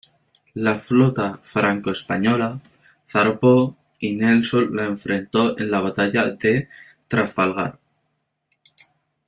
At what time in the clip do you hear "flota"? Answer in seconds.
0.79-1.37